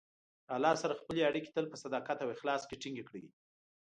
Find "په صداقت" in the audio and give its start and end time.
1.69-2.17